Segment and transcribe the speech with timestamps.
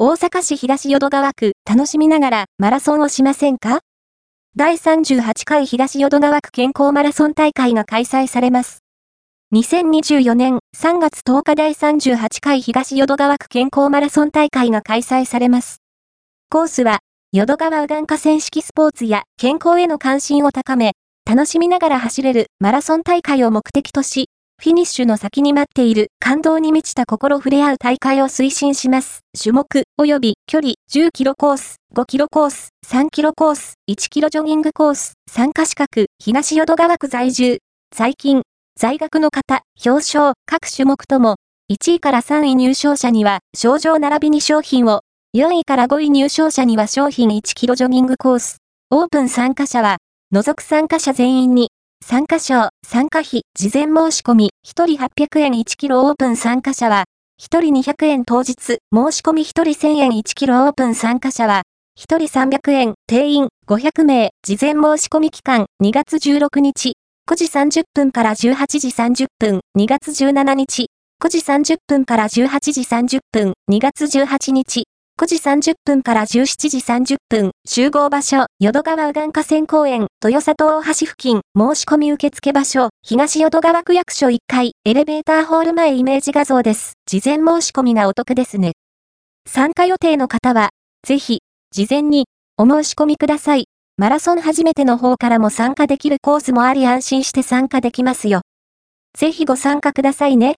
[0.00, 3.80] 大阪市東淀川区楽しみながらマラソンをしませんか？
[4.54, 8.84] 第38回東淀川区健康マラソン大会が開催されます。
[9.52, 15.78] 2024年3月10日第38回東淀川区健康マラソン大会が開催されます。
[16.48, 17.00] コースは、
[17.32, 20.92] 淀川右岸河川式スポーツや健康への関心を高め、
[21.28, 24.28] 楽しみながら走れるマラソン大会を目的とし、
[24.68, 29.20] フィニッシュの先に待っている感動に満ちた心触れ合う大会を推進します。
[29.40, 37.60] 種目及び距離10キロコース、5キロコース、3キロコース、1キロジョギングコース、参加資格、東淀川区在住。
[37.94, 38.42] 最近、
[38.76, 41.36] 在学の方、表彰、各種目とも、
[41.72, 45.02] 1位から3位入賞者には、賞状並びに商品を、
[45.36, 48.56] 4位から5位入賞者には商品1キロジョギングコース。
[48.90, 49.98] オープン参加者は、
[50.30, 51.70] 除く参加者全員に、
[52.08, 57.04] 参加賞、参加費、事前申し込み、1人800円1キロオープン参加者は、
[57.38, 58.80] 1人200円当日、申し
[59.20, 61.64] 込み1人1000円1キロオープン参加者は、
[61.98, 66.94] 1人300円、定員500名、事前申し込み期間2月16日、
[67.28, 70.86] 9時30分から18時30分、2月17日、
[71.22, 74.84] 9時30分から18時30分、2月18日、
[75.20, 86.92] 9時30分から17時30分、集合場所、淀川右岸河川公園、豊里大橋付近、申し込み受付場所、東淀川区役所1階、エレベーターホール前イメージ画像です。
[87.04, 88.74] 事前申し込みがお得ですね。
[89.44, 90.68] 参加予定の方は、
[91.04, 91.40] ぜひ、
[91.72, 93.64] 事前に、お申し込みください。
[93.96, 98.42] マラソン初めての方からも参加できるコースもあり安心して参加できますよ。
[99.18, 100.54] ぜひご参加くださいね。